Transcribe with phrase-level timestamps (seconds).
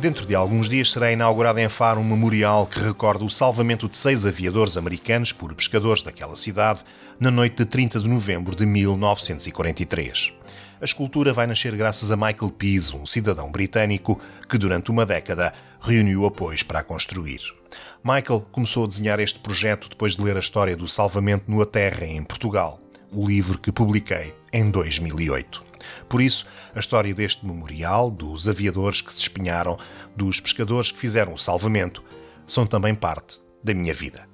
[0.00, 3.96] Dentro de alguns dias será inaugurado em Faro um memorial que recorda o salvamento de
[3.96, 6.84] seis aviadores americanos por pescadores daquela cidade
[7.18, 10.32] na noite de 30 de novembro de 1943.
[10.80, 15.52] A escultura vai nascer graças a Michael Pease, um cidadão britânico que durante uma década
[15.80, 17.57] reuniu apoios para a construir.
[18.04, 22.04] Michael começou a desenhar este projeto depois de ler a história do salvamento no Terra
[22.04, 22.78] em Portugal,
[23.12, 25.66] o livro que publiquei em 2008.
[26.08, 29.78] Por isso, a história deste memorial, dos aviadores que se espinharam,
[30.16, 32.02] dos pescadores que fizeram o salvamento,
[32.46, 34.28] são também parte da minha vida.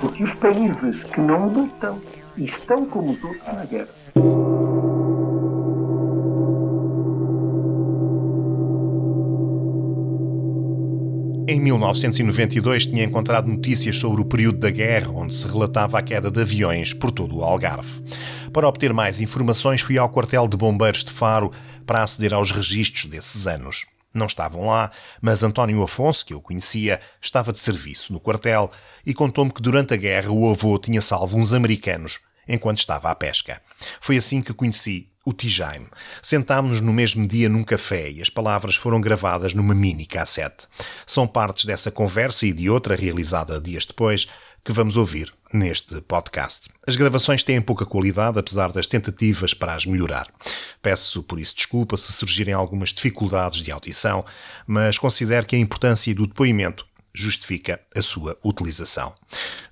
[0.00, 2.00] Porque os países que não lutam
[2.36, 3.88] estão como os outros na guerra.
[11.48, 16.30] Em 1992 tinha encontrado notícias sobre o período da guerra, onde se relatava a queda
[16.30, 18.02] de aviões por todo o Algarve.
[18.52, 21.50] Para obter mais informações, fui ao quartel de bombeiros de Faro
[21.84, 23.91] para aceder aos registros desses anos.
[24.14, 28.70] Não estavam lá, mas António Afonso, que eu conhecia, estava de serviço no quartel
[29.06, 33.14] e contou-me que durante a guerra o avô tinha salvo uns americanos enquanto estava à
[33.14, 33.60] pesca.
[34.00, 35.86] Foi assim que conheci o Tijaime.
[36.20, 40.66] Sentámos-nos no mesmo dia num café e as palavras foram gravadas numa mini cassete.
[41.06, 44.28] São partes dessa conversa e de outra realizada dias depois
[44.64, 46.68] que vamos ouvir neste podcast.
[46.86, 50.28] As gravações têm pouca qualidade, apesar das tentativas para as melhorar.
[50.80, 54.24] Peço por isso desculpa se surgirem algumas dificuldades de audição,
[54.66, 59.14] mas considero que a importância do depoimento justifica a sua utilização.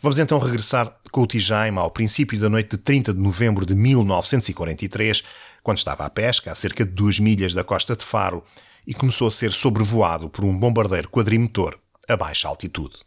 [0.00, 3.74] Vamos então regressar com o Tijaime ao princípio da noite de 30 de novembro de
[3.74, 5.22] 1943,
[5.62, 8.44] quando estava à pesca a cerca de duas milhas da costa de Faro
[8.86, 12.98] e começou a ser sobrevoado por um bombardeiro quadrimotor a baixa altitude.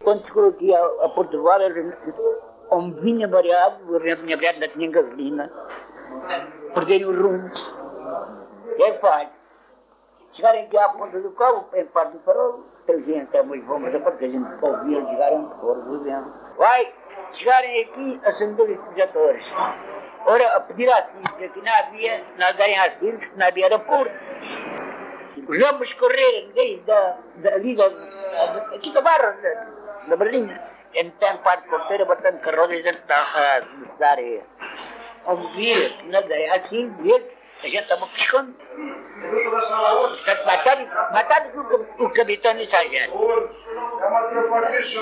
[0.00, 5.52] Quando chegou aqui a, a Portugal, onde vinha variado, a vinha variado, não tinha gasolina,
[6.74, 7.50] perderem o rumo.
[8.78, 9.38] É fácil.
[10.34, 13.94] Chegarem aqui à ponta do cabo, em parte do farol, a é muito bom, mas
[13.94, 16.32] é porque a gente ouvia chegarem fora do vento.
[16.56, 16.92] Vai
[17.34, 19.44] chegarem aqui, acender os projetores.
[20.26, 24.14] Ora, a pedir a ciência que não havia, não às tiros, que não havia aeroporto.
[25.48, 27.86] Os homens correrem desde a, da, ali da,
[28.74, 29.66] aqui da barra, da,
[30.08, 30.77] da Berlinda.
[30.94, 33.60] Então, parte de porteira, botando carroças dentro da,
[33.98, 34.42] da areia.
[35.26, 38.54] Onde vira, que não dei assim, ver a gente estava pescando.
[38.54, 41.50] Portanto, mataram, mataram
[41.98, 43.18] o, o capitão e o sargento.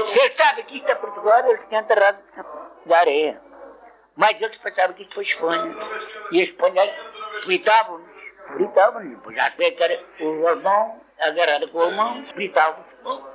[0.07, 0.95] Você sabe que isto é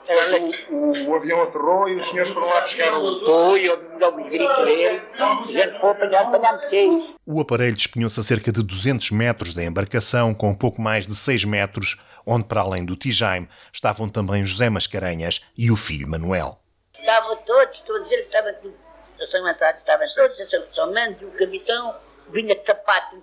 [0.08, 3.26] Eles eles era o o avião aterrou e os senhores foram lá buscar o.
[3.26, 5.02] Foi, eu dou os gritos dele.
[5.18, 7.04] A gente foi apanhar, apanhamos seis.
[7.26, 11.46] O aparelho despenhou-se a cerca de 200 metros da embarcação, com pouco mais de 6
[11.46, 16.60] metros, onde, para além do Tijaime, estavam também José Mascarenhas e o filho Manuel.
[17.00, 18.76] Estavam todos, estou a dizer que estavam tudo
[19.22, 20.38] assamentados, estavam todos,
[20.74, 21.96] somente o capitão
[22.30, 23.20] vinha de sapatos,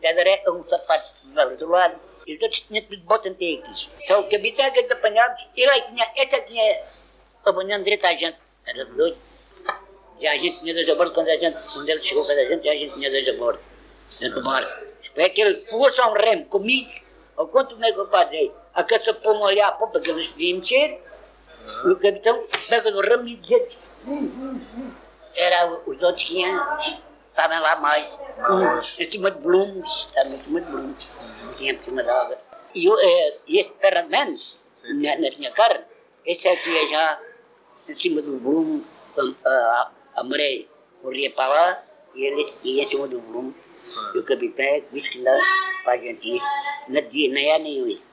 [0.49, 1.11] um sapato
[1.59, 3.89] do lado os outros tinham tudo bota até aqui.
[4.03, 6.83] Então o capitão que eles apanhámos, ele aí tinha, essa tinha
[7.45, 8.39] apanhando direito a gente.
[8.67, 9.17] Era doido.
[10.21, 12.45] Já a gente tinha dois a bordo, quando, a gente, quando ele chegou para a
[12.45, 13.61] gente, já a gente tinha dois a bordo.
[14.21, 14.89] Dentro do barco.
[15.17, 16.91] É que ele pôs um remo comigo,
[17.37, 20.61] ao quanto nego vai dizer, a caça pôr um olhar para popa que eles podiam
[20.61, 21.01] mexer,
[21.85, 24.93] e o capitão pega do ramo e diz, hum, hum,
[25.35, 26.79] era os outros que iam,
[27.39, 28.13] estavam lá mais,
[28.51, 31.09] um, em cima de blumes, estavam em cima de blumes
[31.57, 32.39] tinha por cima da água.
[32.75, 35.85] E, eu, é, e esse perna de menos, na, na minha carne,
[36.25, 37.21] esse aqui é já
[37.89, 38.85] em cima do volume,
[39.17, 40.65] a, a, a maré
[41.03, 41.83] corria para lá
[42.15, 43.55] e ele ia em cima do volume.
[44.15, 45.41] E o capitão disse que não,
[45.85, 46.43] para a gente ir,
[46.89, 48.09] não dia nem é nem isso.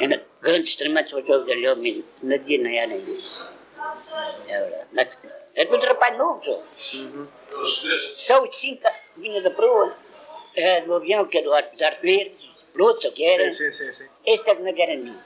[0.00, 3.50] É grande extremamente o jogo dele, mesmo, não dia nem é nem isso.
[4.48, 4.60] É
[4.92, 5.16] verdade.
[5.54, 5.84] É tudo
[6.20, 6.62] novo, só.
[6.96, 7.26] Uhum.
[8.26, 8.82] Só os cinco
[9.16, 9.94] vinha da proa
[10.54, 12.32] é, do avião, que era dos artilheiros,
[12.72, 13.52] pilotos, que era.
[13.52, 14.08] Sim, sim, sim.
[14.26, 15.18] Esse era na Guarani.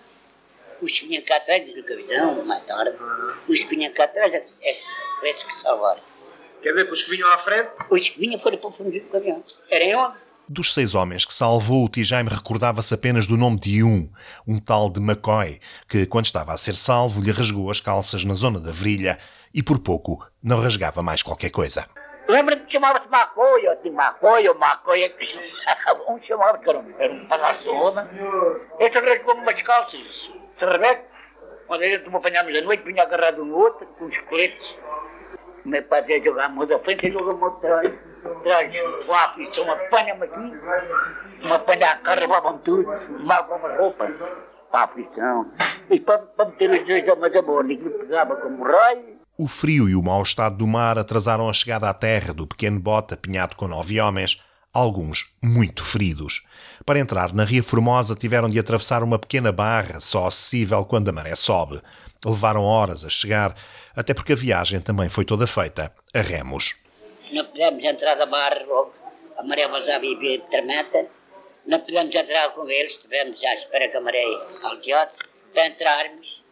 [0.81, 3.35] Os que vinham cá atrás do capitão, mais tarde, uhum.
[3.49, 4.81] os que vinham cá atrás, é, é,
[5.21, 6.01] parece que salvaram.
[6.63, 7.71] Quer dizer os que vinham à frente?
[7.91, 9.45] Os que vinham foram para fugir do avião.
[9.71, 10.35] Eram 11.
[10.47, 14.11] Dos seis homens que salvou, o Tijaime recordava-se apenas do nome de um,
[14.47, 15.59] um tal de McCoy,
[15.89, 19.19] que, quando estava a ser salvo, lhe rasgou as calças na zona da virilha
[19.55, 21.87] e, por pouco, não rasgava mais qualquer coisa.
[22.27, 25.13] Lembra-me que chamava-se Macoia, Macoia, Macoia.
[26.09, 28.11] um chamava que era um, era um palhaçona.
[28.81, 30.01] Esse rasgou-me umas calças,
[30.59, 31.05] se rebete.
[31.67, 34.77] Quando a gente me apanhámos à noite, vinha agarrado um outro, com os coletes.
[35.65, 37.93] O meu pai ia jogar a mão da frente e jogou-me atrás.
[38.25, 38.73] Atrás,
[39.07, 41.45] com a aflição, apanha-me aqui.
[41.45, 44.07] Me apanha a cara, levavam tudo, levavam a roupa.
[44.71, 45.53] Para a aflição.
[45.91, 49.24] E para, para meter os dois homens a bordo, e que pegava como raio.
[49.37, 52.79] O frio e o mau estado do mar atrasaram a chegada à terra do pequeno
[52.79, 54.41] bote apinhado com nove homens,
[54.73, 56.47] alguns muito feridos.
[56.87, 61.13] Para entrar na Ria Formosa tiveram de atravessar uma pequena barra, só acessível quando a
[61.13, 61.83] maré sobe.
[62.25, 63.57] Levaram horas a chegar,
[63.97, 66.77] até porque a viagem também foi toda feita a remos.
[67.33, 68.65] Não pudemos entrar da barra
[69.37, 71.09] a maré vazava e tormenta.
[71.67, 74.25] Não pudemos entrar com eles, estivemos à espera que a maré
[74.63, 75.19] alteasse,
[75.53, 76.45] para entrarmos.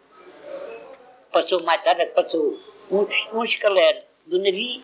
[1.33, 4.83] Passou mais tarde, passou um, um escalero do navio,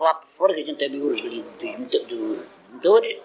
[0.00, 3.18] lá por fora, que a gente viu os dos do motores,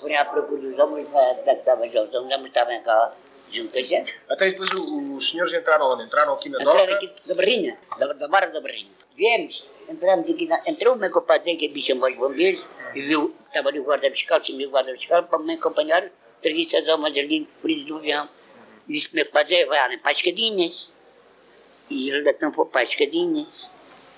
[0.00, 3.12] foram à procura dos homens, da que estavam já, os homens estavam cá,
[3.52, 4.14] junto com a gente.
[4.28, 6.04] Até depois o- os senhores entraram onde?
[6.04, 6.94] Entraram aqui na Entraram doca?
[6.94, 8.90] aqui da barrinha, da, da barra da barrinha.
[9.16, 12.64] Viemos, entramos aqui, na, entrou o meu compadre que me chamou os bombeiros,
[12.94, 16.08] e viu, estava ali o guarda fiscal, chamei o guarda fiscal para me acompanhar,
[16.40, 18.28] traguei as almas ali, feridos do avião.
[18.88, 20.88] E disse que o meu compadre vai lá para as escadinhas.
[21.90, 23.48] E ele então foi para as escadinhas.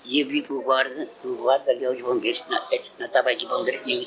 [0.05, 2.59] E eu vi que o guarda, o guarda ali aos bombeiros, não,
[2.99, 4.05] não estava aqui bombeiros nenhum,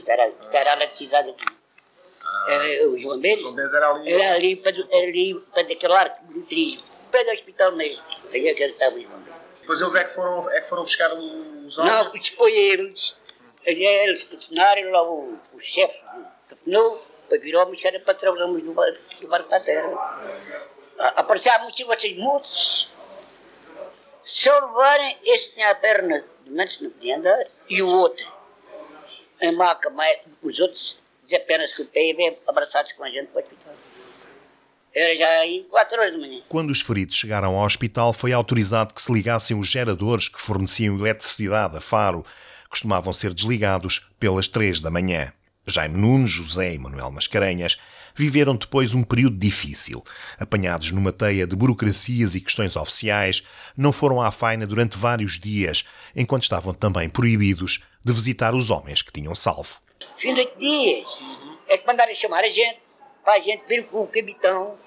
[0.71, 1.45] a eletricidade aqui.
[2.47, 3.43] Eh, os bombeiros.
[3.43, 4.11] Os bombeiros era ali.
[4.13, 6.81] Era ali para, era ali para daquele arco do trilho,
[7.11, 8.03] pé do hospital mesmo.
[8.31, 9.33] Aí é que ele estava os bombeiros.
[9.61, 11.77] Depois eles é que foram, é que foram buscar os homens.
[11.77, 13.15] Não, depois eles,
[13.65, 15.99] eles telefonaram lá o, o chefe,
[16.49, 19.89] telefonou, para virou mas que era para trabalharmos no barco, no barco para a terra.
[20.99, 22.89] A- Apareceram se vocês moços,
[24.25, 28.25] se eu levarem, esse tinha a perna, de menos não podia andar, e o outro,
[29.41, 30.97] em maca, mas os outros,
[31.27, 33.73] de apenas com o pé, e vêm abraçados com a gente para o hospital.
[34.95, 36.41] Era já aí, quatro horas da manhã.
[36.47, 40.95] Quando os feridos chegaram ao hospital, foi autorizado que se ligassem os geradores que forneciam
[40.95, 42.23] eletricidade a Faro.
[42.69, 45.33] Costumavam ser desligados pelas três da manhã.
[45.65, 47.79] Jaime Nunes, José e Manuel Mascarenhas
[48.15, 50.01] viveram depois um período difícil.
[50.39, 53.43] Apanhados numa teia de burocracias e questões oficiais,
[53.75, 59.01] não foram à faina durante vários dias, enquanto estavam também proibidos de visitar os homens
[59.01, 59.75] que tinham salvo.
[60.17, 61.05] fim de oito dias,
[61.67, 62.79] é que mandaram chamar a gente,
[63.23, 64.77] para a gente vir com o capitão.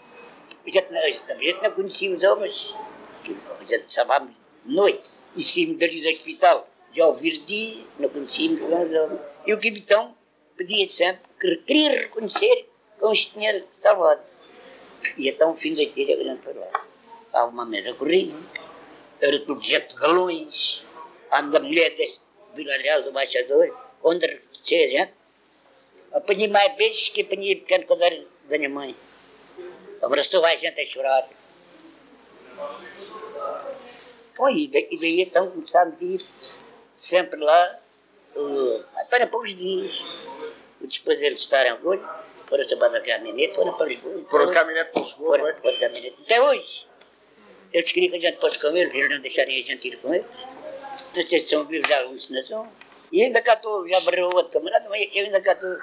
[0.66, 2.74] A gente, a gente não conhecia os homens,
[3.24, 3.84] a gente
[4.66, 9.20] de noite, e saímos dali do hospital, já ouvir dia, não conhecíamos os homens.
[9.46, 10.14] E o capitão
[10.56, 14.22] pedia sempre que queria reconhecer que os tinha salvado.
[15.16, 16.84] E então, fim oito dias, a foi lá.
[17.26, 18.38] Estava uma mesa corrida,
[19.20, 20.84] era tudo gente de galões,
[21.32, 22.20] anda mulher desse
[22.54, 25.12] Vila Real do Baixador, onde reconhecer gente.
[26.12, 28.96] Apanhei mais vezes que apanhei pequeno quando era da minha mãe.
[30.02, 31.28] Abraçou a gente a chorar.
[34.34, 36.24] Foi, e daí, e então começámos a ir
[36.96, 37.80] sempre lá,
[38.36, 39.96] uh, para poucos dias.
[40.80, 44.24] Depois eles estarem agora, foram se a caminhonete, foram para Lisboa.
[44.30, 46.16] Foram de caminhonete para Lisboa, Foram, foram de caminhonete.
[46.22, 46.86] Até hoje.
[47.72, 50.14] Eles queriam que a gente fosse com eles, eles não deixarem a gente ir com
[50.14, 50.26] eles.
[51.14, 52.72] Não sei se são vivos não são.
[53.12, 55.76] E ainda cá estou, já morreu outro camarada, mas eu ainda cá estou.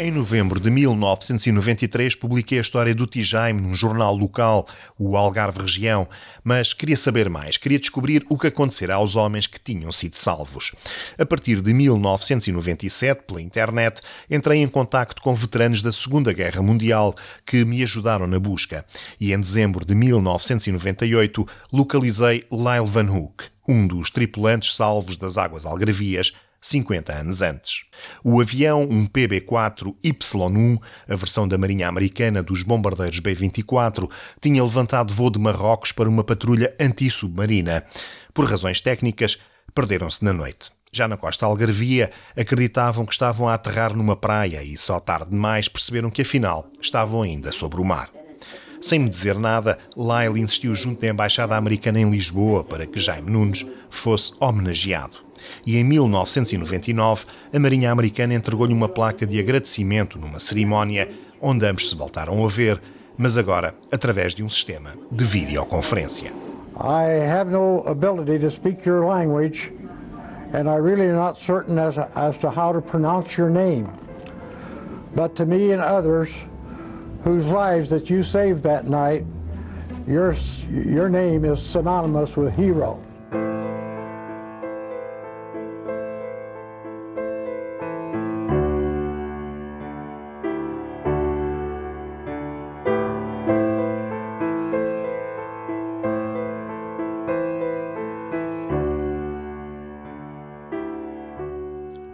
[0.00, 4.64] Em novembro de 1993 publiquei a história do Tijaime num jornal local,
[4.96, 6.08] o Algarve Região,
[6.44, 10.70] mas queria saber mais, queria descobrir o que acontecerá aos homens que tinham sido salvos.
[11.18, 14.00] A partir de 1997, pela internet,
[14.30, 17.12] entrei em contacto com veteranos da Segunda Guerra Mundial
[17.44, 18.86] que me ajudaram na busca
[19.20, 25.66] e em dezembro de 1998 localizei Lyle Van Hook, um dos tripulantes salvos das águas
[25.66, 27.84] algravias 50 anos antes.
[28.22, 34.10] O avião, um PB-4 Y-1, a versão da Marinha Americana dos bombardeiros B-24,
[34.40, 37.84] tinha levantado voo de Marrocos para uma patrulha anti-submarina.
[38.34, 39.38] Por razões técnicas,
[39.74, 40.70] perderam-se na noite.
[40.90, 45.68] Já na costa algarvia, acreditavam que estavam a aterrar numa praia e só tarde demais
[45.68, 48.10] perceberam que afinal estavam ainda sobre o mar.
[48.80, 53.30] Sem me dizer nada, Lyle insistiu junto da Embaixada Americana em Lisboa para que Jaime
[53.30, 55.27] Nunes fosse homenageado.
[55.66, 61.08] E em 1999, a Marinha Americana entregou-lhe uma placa de agradecimento numa cerimónia
[61.40, 62.80] onde ambos se voltaram a ver,
[63.16, 66.32] mas agora através de um sistema de videoconferência.
[66.80, 69.72] I have no ability to speak your language,
[70.52, 73.88] and I really am not certain as, as to how to pronounce your name.
[75.14, 76.32] But to me and others
[77.24, 79.24] whose lives that you saved that night,
[80.06, 80.34] your,
[80.70, 83.02] your name is synonymous with hero.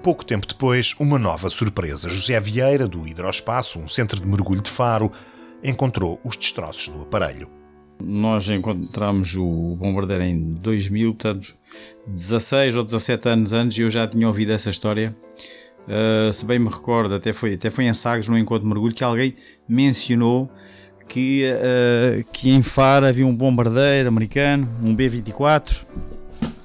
[0.04, 2.10] Pouco tempo depois, uma nova surpresa.
[2.10, 5.10] José Vieira, do Hidroespaço, um centro de mergulho de Faro,
[5.64, 7.48] encontrou os destroços do aparelho.
[7.98, 11.56] Nós encontramos o bombardeiro em 2000, portanto,
[12.06, 15.16] 16 ou 17 anos antes, eu já tinha ouvido essa história.
[15.88, 18.94] Uh, se bem me recordo, até foi, até foi em Sagres, num encontro de mergulho,
[18.94, 19.34] que alguém
[19.66, 20.50] mencionou
[21.08, 25.86] que, uh, que em Faro havia um bombardeiro americano, um B-24,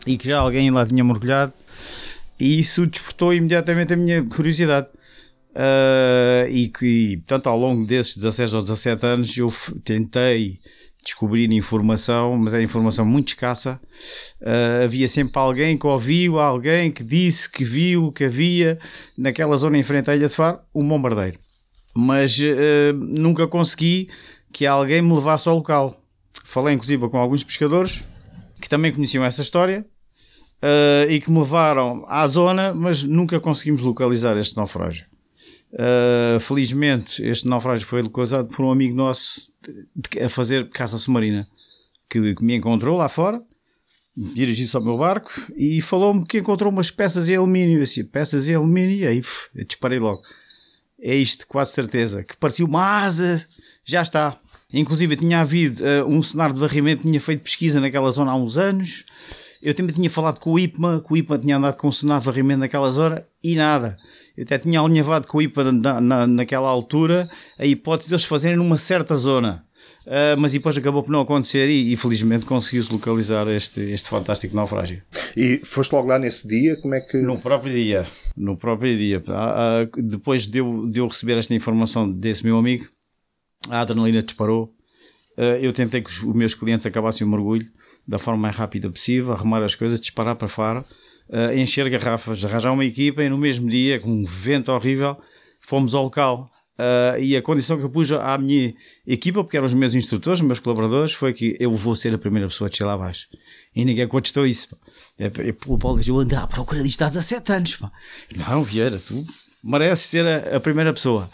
[0.05, 1.53] e que já alguém lá tinha mergulhado,
[2.39, 4.88] e isso despertou imediatamente a minha curiosidade.
[5.50, 9.53] Uh, e que, portanto, ao longo desses 16 ou 17 anos, eu
[9.84, 10.60] tentei
[11.03, 13.79] descobrir informação, mas é informação muito escassa.
[14.41, 18.77] Uh, havia sempre alguém que ouviu, alguém que disse que viu que havia
[19.17, 21.39] naquela zona em frente à Ilha de Faro um bombardeiro.
[21.96, 24.08] Mas uh, nunca consegui
[24.53, 26.00] que alguém me levasse ao local.
[26.43, 28.01] Falei inclusive com alguns pescadores
[28.62, 29.86] que também conheciam essa história
[30.63, 35.05] uh, e que me levaram à zona, mas nunca conseguimos localizar este naufrágio.
[36.41, 39.49] felizmente, este naufrágio foi localizado por um amigo nosso
[40.23, 41.43] a fazer caça submarina,
[42.09, 43.41] que, que me encontrou lá fora,
[44.33, 47.81] dirigiu-se ao meu barco e falou-me que encontrou umas peças em alumínio.
[47.81, 50.19] Assim, peças em alumínio, e aí puf, disparei logo.
[51.01, 52.23] É isto, quase certeza.
[52.23, 53.45] Que parecia uma asa,
[53.85, 54.37] já está.
[54.73, 58.57] Inclusive, tinha havido uh, um cenário de varrimento, tinha feito pesquisa naquela zona há uns
[58.57, 59.05] anos.
[59.61, 62.59] Eu também tinha falado com o IPMA, que o IPMA tinha andado com de varrimento
[62.59, 63.95] naquela zona e nada.
[64.37, 68.23] Eu até tinha alinhavado com o IPA na, na, naquela altura a hipótese de eles
[68.23, 69.65] fazerem numa certa zona.
[70.05, 74.55] Uh, mas depois acabou por não acontecer e, e felizmente conseguiu-se localizar este, este fantástico
[74.55, 75.01] naufrágio.
[75.35, 76.77] E foste logo lá nesse dia?
[76.81, 77.17] Como é que.
[77.17, 78.07] No próprio dia.
[78.35, 79.21] No próprio dia.
[79.27, 82.87] Ah, depois de eu, de eu receber esta informação desse meu amigo,
[83.69, 84.69] a adrenalina disparou.
[85.61, 87.67] eu tentei que os, os meus clientes acabassem o mergulho
[88.08, 90.86] da forma mais rápida possível, arrumar as coisas, disparar para fora
[91.29, 95.18] uh, encher garrafas, arranjar uma equipa e no mesmo dia, com um vento horrível,
[95.62, 96.50] fomos ao local.
[96.77, 98.74] Uh, e a condição que eu pus à minha
[99.06, 102.18] equipa, porque eram os meus instrutores, os meus colaboradores, foi que eu vou ser a
[102.18, 103.27] primeira pessoa a descer lá abaixo.
[103.75, 104.77] E ninguém contestou isso.
[105.18, 107.75] É, é, o Paulo diz: Eu ando à procura disto há 17 anos.
[107.75, 107.91] Pá.
[108.34, 109.25] Não, Vieira, tu
[109.62, 111.29] mereces ser a, a primeira pessoa.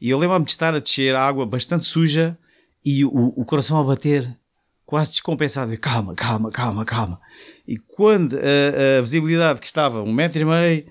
[0.00, 2.38] E eu lembro-me de estar a descer a água bastante suja
[2.82, 4.34] e o, o coração a bater,
[4.88, 5.76] quase descompensado.
[5.76, 7.20] calma, calma, calma, calma.
[7.66, 10.84] E quando a, a visibilidade que estava um metro e meio,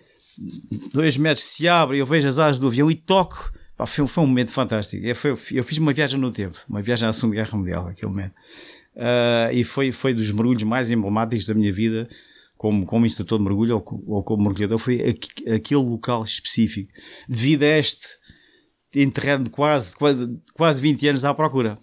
[0.94, 4.24] dois metros se abre eu vejo as asas do avião e toco, pá, foi, foi,
[4.24, 5.04] um momento fantástico.
[5.04, 8.12] Eu, foi, eu, fiz uma viagem no tempo, uma viagem à Segunda Guerra Mundial, aquele
[8.12, 8.36] momento.
[8.96, 12.08] Uh, e foi, foi dos mergulhos mais emblemáticos da minha vida
[12.56, 16.92] como, como instrutor de mergulho ou, ou como mergulhador, foi aqu, aquele local específico,
[17.27, 18.08] devido a este
[18.94, 21.80] enterrado de quase, quase, quase 20 anos à procura.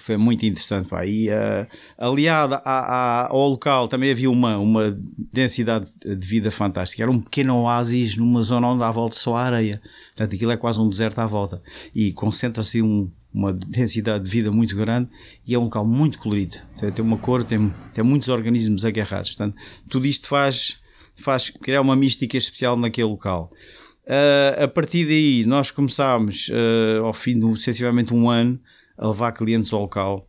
[0.00, 0.88] Foi muito interessante.
[0.88, 1.06] Pá.
[1.06, 1.66] E uh,
[1.98, 4.98] aliado a, a, ao local também havia uma, uma
[5.32, 7.02] densidade de vida fantástica.
[7.02, 9.80] Era um pequeno oásis numa zona onde à volta só há areia.
[10.16, 11.62] Portanto, aquilo é quase um deserto à volta.
[11.94, 15.08] E concentra-se um, uma densidade de vida muito grande
[15.46, 16.56] e é um local muito colorido.
[16.94, 19.30] Tem uma cor, tem, tem muitos organismos agarrados.
[19.30, 19.56] Portanto,
[19.90, 20.78] tudo isto faz,
[21.16, 23.50] faz criar uma mística especial naquele local.
[24.06, 28.60] Uh, a partir daí, nós começámos, uh, ao fim de sensivelmente um ano,
[28.96, 30.28] a levar clientes ao local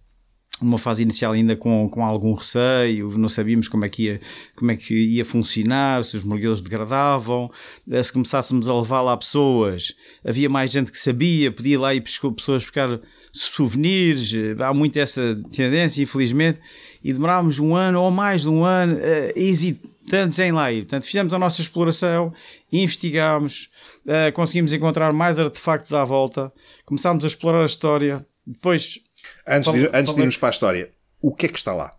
[0.62, 4.19] numa fase inicial ainda com, com algum receio, não sabíamos como é que ia,
[4.55, 7.51] como é que ia funcionar, se os mergulhos degradavam,
[7.91, 9.93] eh, se começássemos a levar lá pessoas,
[10.24, 13.01] havia mais gente que sabia, podia lá ir pessoas buscar
[13.34, 16.60] souvenirs, eh, há muito essa tendência, infelizmente,
[17.03, 19.00] e demorámos um ano ou mais de um ano uh,
[19.36, 20.84] hesitantes em lá ir.
[20.84, 22.34] Portanto, fizemos a nossa exploração,
[22.72, 23.69] investigámos,
[24.05, 26.51] uh, conseguimos encontrar mais artefactos à volta,
[26.84, 28.99] começámos a explorar a história, depois.
[29.47, 31.91] Antes, de, antes de irmos para a história, o que é que está lá?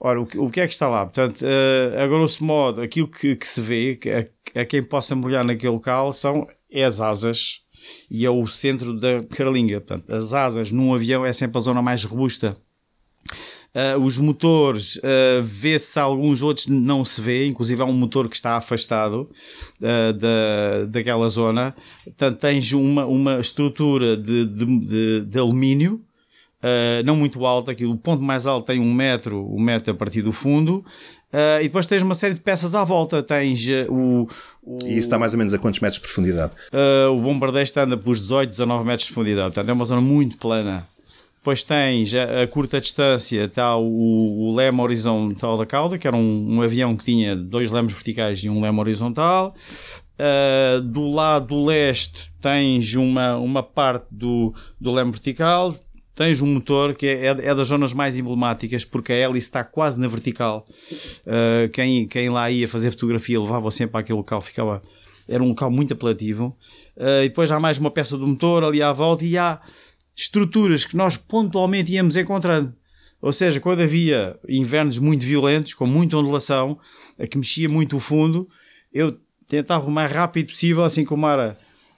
[0.00, 1.04] Ora, o, o que é que está lá?
[1.04, 5.14] Portanto, uh, a grosso modo, aquilo que, que se vê, que a, a, quem possa
[5.14, 7.62] mergulhar naquele local, são é as asas
[8.10, 9.80] e é o centro da caralinga.
[9.80, 12.56] Portanto, as asas num avião é sempre a zona mais robusta.
[13.74, 18.34] Uh, os motores, uh, vê-se alguns outros não se vê, inclusive há um motor que
[18.34, 19.30] está afastado
[19.80, 21.74] uh, da, daquela zona.
[22.02, 26.02] Portanto, tens uma, uma estrutura de, de, de, de alumínio,
[26.58, 29.94] Uh, não muito alta, aqui o ponto mais alto tem um metro, um metro a
[29.94, 30.84] partir do fundo,
[31.32, 33.22] uh, e depois tens uma série de peças à volta.
[33.22, 34.28] Tens uh, o,
[34.64, 36.52] o, E isso está mais ou menos a quantos metros de profundidade?
[37.12, 40.36] o bombardeio está anda pelos 18, 19 metros de profundidade, portanto é uma zona muito
[40.36, 40.84] plana.
[41.38, 46.16] Depois tens a, a curta distância, está o, o leme horizontal da cauda, que era
[46.16, 49.54] um, um, avião que tinha dois lemes verticais e um leme horizontal.
[50.18, 55.72] Uh, do lado leste tens uma, uma parte do, do leme vertical,
[56.18, 60.00] tens um motor que é, é das zonas mais emblemáticas porque a hélice está quase
[60.00, 60.66] na vertical.
[61.24, 64.82] Uh, quem, quem lá ia fazer fotografia levava sempre àquele local, ficava.
[65.28, 66.56] Era um local muito apelativo.
[66.96, 69.60] Uh, e depois há mais uma peça do motor ali à volta e há
[70.18, 72.74] estruturas que nós pontualmente íamos encontrando.
[73.22, 76.76] Ou seja, quando havia invernos muito violentos, com muita ondulação,
[77.16, 78.48] a que mexia muito o fundo,
[78.92, 79.16] eu
[79.48, 81.56] tentava o mais rápido possível, assim como era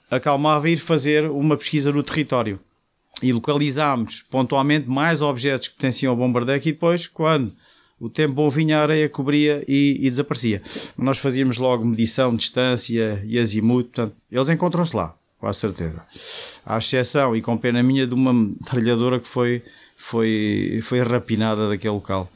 [0.09, 2.59] acalmava, ir fazer uma pesquisa no território.
[3.23, 7.51] E localizámos pontualmente mais objetos que pertenciam ao bombardeio e depois, quando
[7.99, 10.61] o tempo bom vinha, a areia cobria e, e desaparecia.
[10.97, 15.15] Nós fazíamos logo medição, distância e azimuth, portanto, eles encontram-se lá,
[15.47, 16.05] a certeza.
[16.65, 19.63] À exceção, e com pena minha, de uma metralhadora que foi,
[19.97, 22.31] foi, foi rapinada daquele local.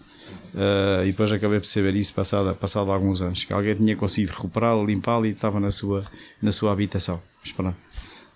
[0.54, 4.32] Uh, e depois acabei por saber isso passado, passado alguns anos, que alguém tinha conseguido
[4.32, 6.04] recuperá-la, limpá-la e estava na sua,
[6.42, 7.22] na sua habitação.
[7.58, 7.76] Mas.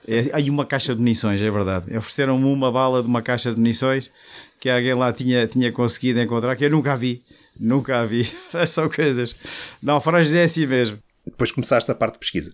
[0.07, 1.95] É, aí uma caixa de munições, é verdade.
[1.95, 4.11] Ofereceram-me uma bala de uma caixa de munições
[4.59, 7.23] que alguém lá tinha, tinha conseguido encontrar, que eu nunca a vi.
[7.59, 8.27] Nunca a vi.
[8.67, 9.35] São coisas.
[9.81, 10.99] Naufrágios é assim mesmo.
[11.25, 12.53] Depois começaste a parte de pesquisa.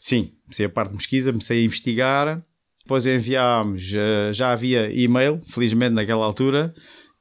[0.00, 2.44] Sim, comecei a parte de pesquisa, comecei a investigar.
[2.84, 6.74] Depois enviámos, eh, já havia e-mail, felizmente naquela altura,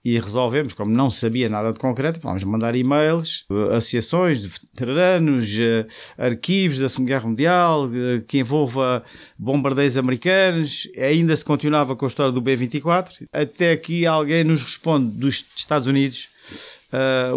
[0.03, 5.87] e resolvemos, como não sabia nada de concreto, vamos mandar e-mails, associações de veteranos, eh,
[6.17, 9.05] arquivos da Segunda Guerra Mundial, eh, que envolva
[9.39, 10.89] bombardeios americanos.
[10.97, 15.87] Ainda se continuava com a história do B-24, até que alguém nos responde dos Estados
[15.87, 16.27] Unidos,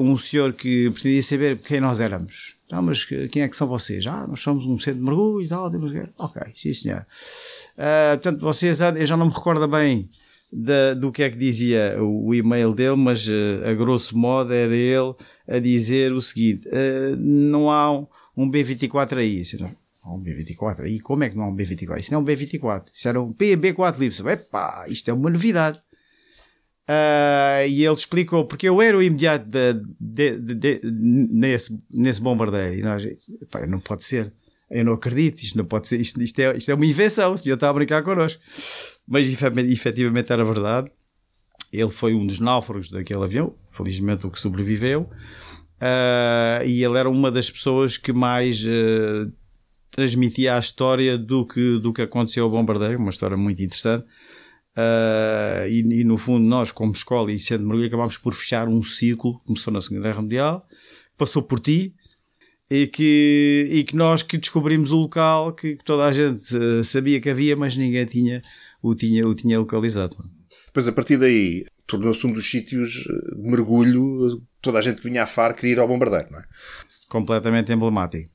[0.00, 2.55] um senhor que pretendia saber quem nós éramos.
[2.70, 4.06] Ah, mas quem é que são vocês?
[4.06, 5.70] Ah, nós somos um centro de mergulho e tal.
[6.18, 7.06] Ok, sim senhor.
[7.76, 10.08] Uh, portanto, vocês, eu já não me recordo bem
[10.96, 14.74] do que é que dizia o, o e-mail dele, mas uh, a grosso modo era
[14.74, 15.14] ele
[15.46, 19.42] a dizer o seguinte: uh, não há um, um B24 aí.
[19.60, 21.00] Não, há um B24 aí?
[21.00, 22.00] Como é que não há um B24?
[22.00, 24.32] Isso não é um B24, isso era um PB4 livre.
[24.32, 25.80] Epá, isto é uma novidade.
[26.88, 32.78] Uh, e ele explicou porque eu era o imediato de, de, de, nesse, nesse bombardeio.
[32.78, 33.04] E nós,
[33.42, 34.32] epá, não pode ser.
[34.70, 37.38] Eu não acredito, isto não pode ser, isto, isto, é, isto é uma invenção, o
[37.38, 38.40] senhor está a brincar connosco.
[39.06, 40.90] Mas efetivamente era verdade.
[41.72, 45.10] Ele foi um dos náufragos daquele avião, felizmente o que sobreviveu.
[45.76, 49.30] Uh, e ele era uma das pessoas que mais uh,
[49.90, 54.06] transmitia a história do que, do que aconteceu ao bombardeio, uma história muito interessante.
[54.76, 58.82] Uh, e, e, no fundo, nós, como escola e sendo mergulho, acabámos por fechar um
[58.82, 60.66] ciclo, começou na Segunda Guerra Mundial,
[61.16, 61.94] passou por ti,
[62.70, 67.20] e que, e que nós que descobrimos o local que toda a gente uh, sabia
[67.20, 68.42] que havia, mas ninguém tinha,
[68.82, 70.16] o, tinha, o tinha localizado.
[70.72, 75.22] Pois a partir daí tornou-se um dos sítios de mergulho, toda a gente que vinha
[75.22, 76.44] a Faro queria ir ao bombardeiro, não é?
[77.08, 78.28] Completamente emblemático.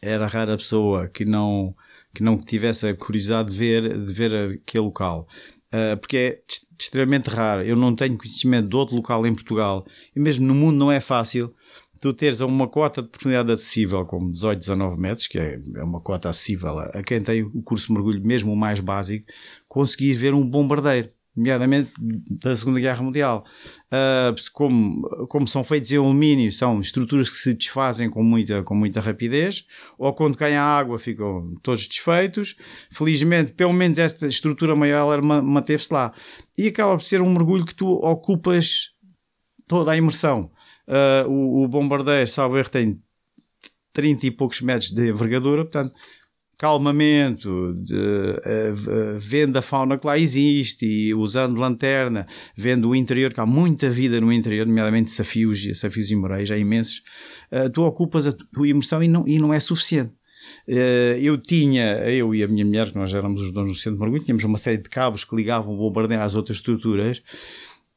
[0.00, 1.74] Era rara pessoa que não,
[2.14, 5.26] que não tivesse a curiosidade de ver, de ver aquele local.
[5.74, 6.40] Uh, porque é
[6.78, 7.62] extremamente raro.
[7.62, 9.84] Eu não tenho conhecimento de outro local em Portugal
[10.14, 11.52] e mesmo no mundo não é fácil
[12.00, 16.00] tu teres uma cota de profundidade acessível, como 18, 19 metros, que é, é uma
[16.00, 19.26] cota acessível a, quem tem o curso de mergulho, mesmo o mais básico,
[19.66, 23.44] conseguir ver um bombardeiro, nomeadamente da Segunda Guerra Mundial.
[23.86, 28.74] Uh, como, como são feitos em alumínio, são estruturas que se desfazem com muita, com
[28.74, 29.66] muita rapidez,
[29.98, 32.56] ou quando cai a água ficam todos desfeitos.
[32.90, 36.12] Felizmente, pelo menos esta estrutura maior manteve-se lá.
[36.56, 38.92] E acaba por ser um mergulho que tu ocupas
[39.66, 40.50] toda a imersão.
[40.86, 43.02] Uh, o, o bombardeiro, salvo erro, tem
[43.92, 45.94] 30 e poucos metros de envergadura, portanto,
[46.56, 53.32] calmamento, de, uh, vendo a fauna que lá existe e usando lanterna, vendo o interior,
[53.32, 57.02] que há muita vida no interior, nomeadamente desafios, desafios e morais, há imensos,
[57.52, 60.12] uh, tu ocupas a tua imersão e não, e não é suficiente.
[61.18, 64.00] Eu tinha, eu e a minha mulher, que nós éramos os donos do centro de
[64.02, 67.22] mergulho, tínhamos uma série de cabos que ligavam o bombardeiro às outras estruturas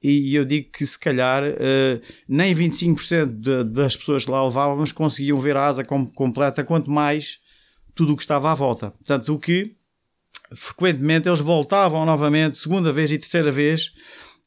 [0.02, 1.44] e eu digo que se calhar
[2.26, 6.90] nem 25% de, das pessoas que lá levávamos conseguiam ver a asa com, completa, quanto
[6.90, 7.40] mais
[7.98, 8.92] tudo o que estava à volta.
[8.92, 9.76] Portanto, o que
[10.54, 13.92] frequentemente eles voltavam novamente, segunda vez e terceira vez.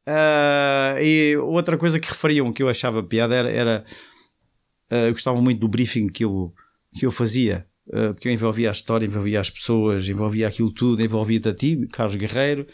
[0.07, 3.85] Uh, e outra coisa que referiam que eu achava piada era, era
[4.91, 6.55] uh, gostavam muito do briefing que eu,
[6.95, 7.67] que eu fazia.
[7.89, 11.89] Uh, porque eu envolvia a história, envolvia as pessoas, envolvia aquilo tudo, envolvia-te a ti,
[11.93, 12.67] Carlos Guerreiro,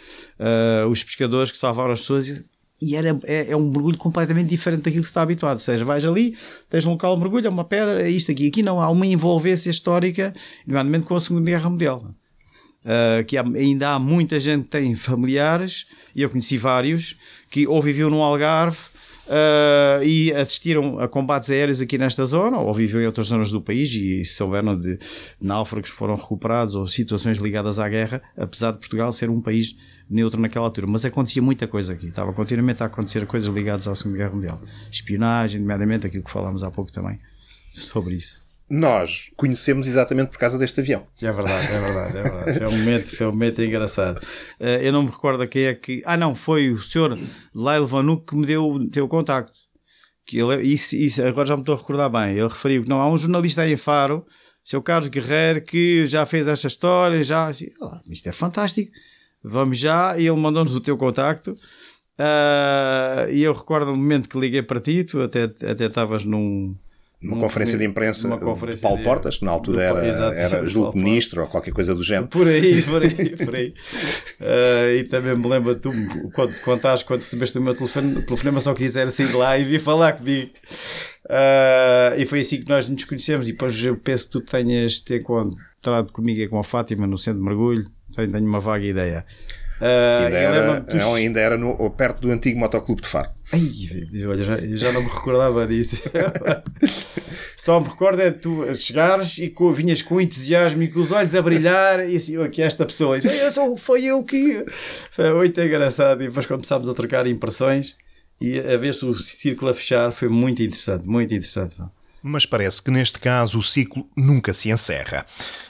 [0.91, 2.45] os pescadores que salvaram as pessoas
[2.95, 5.55] era, é, é, um mergulho completamente diferente daquilo que se está habituado.
[5.55, 6.37] Ou seja, vais ali,
[6.69, 8.49] tens um local de mergulho, é uma pedra, é isto aqui.
[8.49, 10.35] Aqui não, há uma envolvência histórica,
[10.67, 12.15] nomeadamente com a Segunda Guerra Mundial.
[12.85, 17.17] Uh, que há, ainda há muita gente que tem familiares, e eu conheci vários,
[17.51, 18.79] que ou viviam no Algarve,
[19.27, 23.61] uh, e assistiram a combates aéreos aqui nesta zona, ou viviam em outras zonas do
[23.61, 24.99] país e souberam de
[25.41, 29.77] náufragos que foram recuperados ou situações ligadas à guerra, apesar de Portugal ser um país
[30.09, 30.87] neutro naquela altura.
[30.87, 34.61] Mas acontecia muita coisa aqui, estava continuamente a acontecer coisas ligadas à Segunda Guerra Mundial.
[34.91, 37.19] Espionagem, nomeadamente aquilo que falámos há pouco também
[37.73, 41.07] sobre isso nós conhecemos exatamente por causa deste avião.
[41.23, 42.59] É verdade, é verdade, é verdade.
[42.59, 44.19] Foi um momento, foi um momento engraçado.
[44.61, 46.03] Uh, eu não me recordo quem é que.
[46.05, 47.17] Ah, não, foi o senhor
[47.55, 49.53] Lyle Vanuc que me deu o teu contacto.
[50.27, 52.33] Que ele, isso, isso, agora já me estou a recordar bem.
[52.33, 54.27] Ele referiu que não há um jornalista aí em Faro,
[54.65, 57.47] seu Carlos Guerreiro, que já fez esta história, já.
[57.47, 57.69] Assim,
[58.11, 58.91] isto é fantástico.
[59.45, 60.19] Vamos já.
[60.19, 61.53] E ele mandou-nos o teu contacto.
[62.19, 66.75] Uh, e eu recordo o momento que liguei para ti, tu até, até estavas num
[67.23, 69.03] numa conferência de imprensa de Paulo de...
[69.03, 72.29] Portas, que na altura era, exato, era julgo ministro ou qualquer coisa do género.
[72.29, 73.75] Por aí, por aí, por aí.
[74.41, 75.91] uh, e também me lembro, tu
[76.35, 79.81] quando contaste, quando recebeste o meu telefone, telefonema, só quiser sair de lá e vir
[79.81, 80.51] falar comigo.
[81.25, 83.49] Uh, e foi assim que nós nos conhecemos.
[83.49, 87.41] E depois eu penso que tu tenhas ter encontrado comigo com a Fátima no centro
[87.41, 87.85] de mergulho.
[88.15, 89.25] Tenho, tenho uma vaga ideia.
[89.81, 90.97] Uh, ainda, era, tu...
[91.15, 93.29] ainda era no, perto do antigo motoclube de Faro.
[93.53, 96.03] Ai, olha, já, já não me recordava disso.
[97.57, 101.43] Só me recordo é tu chegares e vinhas com entusiasmo e com os olhos a
[101.43, 103.19] brilhar e assim, aqui esta pessoa.
[103.19, 104.65] Eu sou, foi eu que.
[105.11, 106.23] Foi muito engraçado.
[106.23, 107.97] E depois começámos a trocar impressões
[108.41, 111.77] e a ver se o círculo a fechar foi muito interessante, muito interessante.
[112.29, 115.25] Mas parece que neste caso o ciclo nunca se encerra.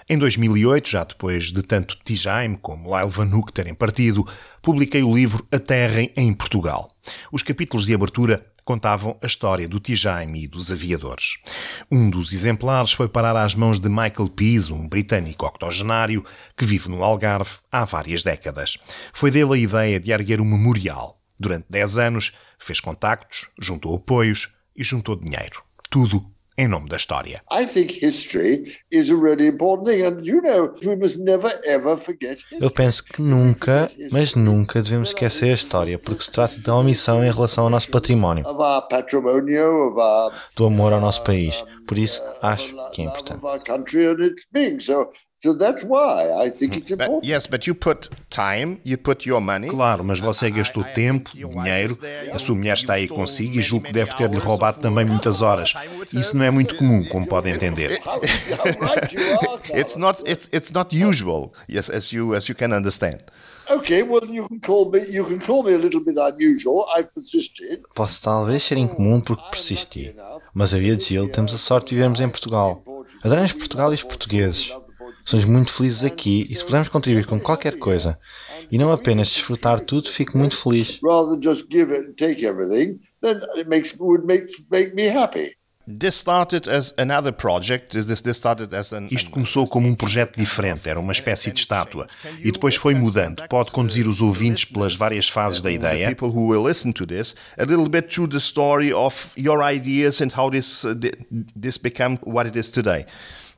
[0.08, 4.26] Em 2008, já depois de tanto Tijaime como Lyle Vanuc terem partido,
[4.62, 6.90] publiquei o livro A Terra em Portugal.
[7.30, 11.36] Os capítulos de abertura contavam a história do Tijaime e dos aviadores.
[11.92, 16.24] Um dos exemplares foi parar às mãos de Michael Pease, um britânico octogenário
[16.56, 18.78] que vive no Algarve há várias décadas.
[19.12, 21.20] Foi dele a ideia de erguer um memorial.
[21.38, 25.62] Durante 10 anos, fez contactos, juntou apoios e juntou dinheiro.
[25.90, 27.42] Tudo em nome da história.
[32.60, 36.82] Eu penso que nunca, mas nunca devemos esquecer a história, porque se trata de uma
[36.84, 38.44] missão em relação ao nosso património,
[40.54, 41.62] do amor ao nosso país.
[41.86, 43.40] Por isso, acho que é importante.
[45.46, 47.22] So that's why I think it's important.
[47.22, 49.68] But, yes, but you put time, you put your money.
[49.68, 51.96] Claro, mas você gastou tempo, dinheiro,
[52.32, 55.72] a sua mulher está aí consigo e julgo que deve ter-lhe roubado também muitas horas.
[56.12, 58.02] Isso não é muito comum, como pode entender.
[59.72, 63.20] it's not it's it's not usual, yes, as you as you can understand.
[63.70, 66.86] Okay, well you can call me you can call me a little bit unusual.
[66.98, 67.82] I've persisted.
[67.94, 70.12] Posso talvez ser incomum porque persisti,
[70.52, 72.82] mas havia de dizer, temos a sorte de vivermos em Portugal.
[73.22, 74.74] Adoramos Portugal e os portugueses.
[75.26, 78.16] Somos muito felizes aqui e se pudermos contribuir com qualquer coisa
[78.70, 81.00] e não apenas desfrutar tudo, fico muito feliz.
[89.10, 92.06] Isto começou como um projeto diferente, era uma espécie de estátua,
[92.40, 93.46] e depois foi mudando.
[93.48, 96.08] Pode conduzir os ouvintes pelas várias fases da ideia.
[96.08, 100.20] People who will listen to this a little bit through the story of your ideas
[100.20, 100.84] and how this
[101.60, 103.06] this became what it is today.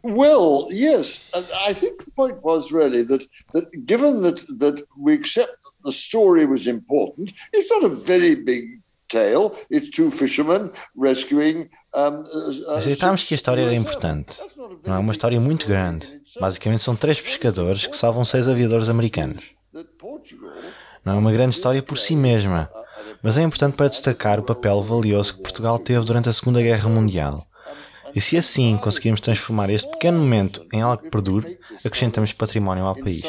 [0.02, 1.30] Well, yes.
[1.68, 5.92] I think the point was really that, that given that, that we accept that the
[5.92, 9.56] story was important, it's not a very big tale.
[9.70, 11.68] It's two fishermen rescuing.
[11.94, 12.22] Um,
[12.76, 14.38] Aceitámos que a história era importante.
[14.86, 16.20] Não é uma história muito grande.
[16.40, 19.42] Basicamente são três pescadores que salvam seis aviadores americanos.
[21.04, 22.70] Não é uma grande história por si mesma,
[23.22, 26.88] mas é importante para destacar o papel valioso que Portugal teve durante a Segunda Guerra
[26.88, 27.48] Mundial
[28.14, 32.94] e se assim conseguirmos transformar este pequeno momento em algo que perdure, acrescentamos património ao
[32.94, 33.22] país.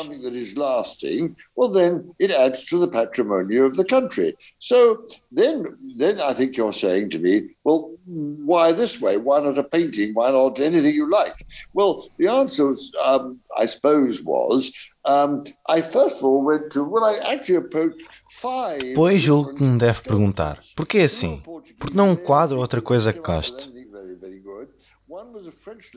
[1.55, 4.35] Well, then it adds to the patrimony of the country.
[4.59, 5.63] So then,
[5.97, 9.17] then I think you're saying to me, well, why this way?
[9.17, 10.13] Why not a painting?
[10.13, 11.45] Why not anything you like?
[11.73, 14.71] Well, the answer, um, I suppose, was
[15.05, 18.93] um, I first of all went to, well, I actually approached five.
[18.95, 21.41] Pois julgo que me deve perguntar, porquê assim?
[21.77, 23.69] Porque não um quadro ou outra coisa que goste?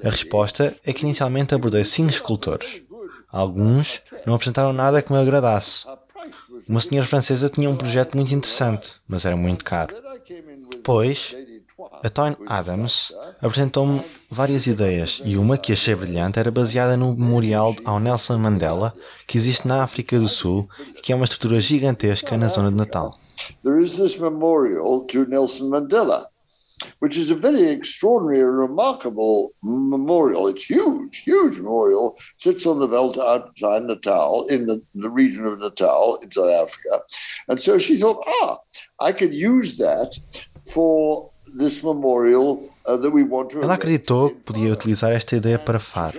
[0.05, 2.83] A resposta é que inicialmente abordei cinco escultores.
[3.29, 5.87] Alguns não apresentaram nada que me agradasse.
[6.69, 9.95] Uma senhora francesa tinha um projeto muito interessante, mas era muito caro.
[10.71, 11.35] Depois,
[12.03, 17.75] a Toyn Adams apresentou-me várias ideias e uma que achei brilhante era baseada no memorial
[17.85, 18.95] ao Nelson Mandela
[19.27, 22.77] que existe na África do Sul e que é uma estrutura gigantesca na zona de
[22.77, 23.19] Natal.
[23.65, 26.32] There is this memorial to Nelson Mandela
[27.01, 30.49] which is a very extraordinary and remarkable memorial.
[30.49, 32.19] It's huge, huge memorial.
[32.39, 37.03] Sits on the veldt outside Natal, in the, the region of Natal in South Africa.
[37.49, 38.59] And so she thought, ah,
[39.01, 40.19] I could use that
[40.73, 45.59] for this memorial uh, that we want to Ela acreditou que podia utilizar esta ideia
[45.59, 46.19] para Faro.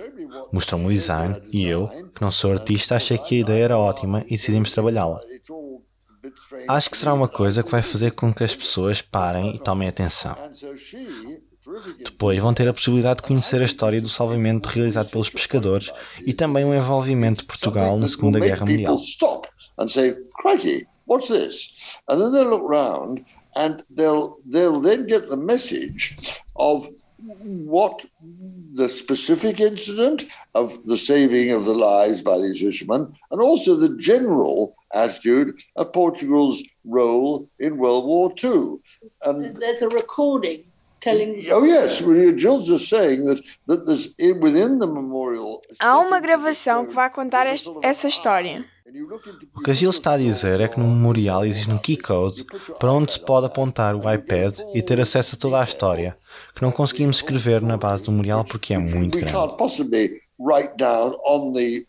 [0.52, 4.24] Mostrou-me o design e eu, que não sou artista, achei que a ideia era ótima
[4.26, 5.20] e decidimos trabalhá-la.
[6.68, 9.88] Acho que será uma coisa que vai fazer com que as pessoas parem e tomem
[9.88, 10.36] atenção.
[12.04, 15.92] Depois vão ter a possibilidade de conhecer a história do salvamento realizado pelos pescadores
[16.24, 18.98] e também o envolvimento de Portugal na Segunda Guerra Mundial.
[23.56, 26.16] and then they'll they'll then get the message
[26.56, 28.04] of what
[28.74, 33.96] the specific incident of the saving of the lives by these fishermen, and also the
[33.98, 38.78] general attitude of Portugal's role in World War II.
[39.24, 40.64] And There's a recording
[41.00, 45.62] telling the oh yes, well, Jill's just saying that that there's in- within the memorial.
[45.80, 48.64] Há uma gravação que vai contar este- essa história.
[49.54, 52.44] O que a Gil está a dizer é que no memorial existe um key code
[52.78, 56.16] para onde se pode apontar o iPad e ter acesso a toda a história,
[56.54, 59.32] que não conseguimos escrever na base do memorial porque é muito we grande.
[59.32, 61.84] can't possibly write down on the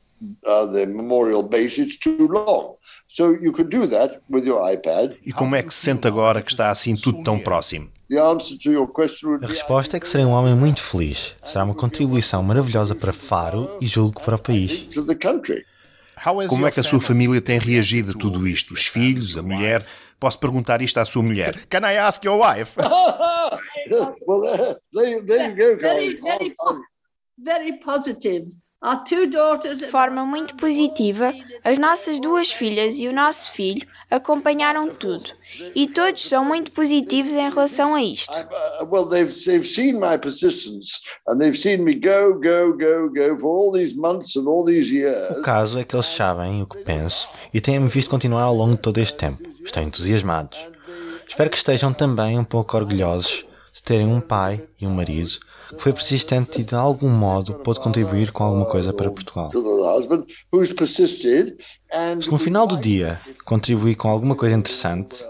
[0.47, 1.79] uh, the memorial base.
[1.79, 2.75] It's too long.
[3.07, 5.15] So you could do that with your iPad.
[5.23, 7.89] E como é que se sente agora que está assim tudo tão próximo?
[8.09, 11.35] The answer to your question would A resposta é que serei um homem muito feliz.
[11.45, 14.87] Será uma contribuição maravilhosa para Faro e julgo para o país.
[16.49, 18.73] Como é que a sua família tem reagido a tudo isto?
[18.73, 19.85] Os filhos, a mulher?
[20.19, 21.65] Posso perguntar isto à sua mulher?
[21.69, 22.71] Can I ask your wife?
[24.25, 24.75] well, uh,
[25.25, 26.55] there, you go, very, very,
[27.37, 28.47] very positive.
[28.85, 33.81] Our two daughters De forma muito positiva, as nossas duas filhas e o nosso filho
[34.11, 35.31] acompanharam tudo.
[35.73, 38.31] E todos são muito positivos em relação a isto.
[38.31, 43.35] Uh, well, they've they've seen my persistence and they've seen me go, go, go, go
[43.39, 45.39] for all these months and all these years.
[45.39, 48.75] O caso é que eles sabem o que penso e têm-me visto continuar ao longo
[48.75, 49.41] de todo este tempo.
[49.63, 50.59] Estão entusiasmados.
[51.27, 55.39] Espero que estejam também um pouco orgulhosos de terem um pai e um marido
[55.77, 59.51] foi persistente e de algum modo pôde contribuir com alguma coisa para Portugal.
[62.21, 65.23] Se no final do dia contribuí com alguma coisa interessante,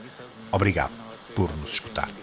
[0.52, 0.98] Obrigado
[1.36, 2.23] por nos escutar.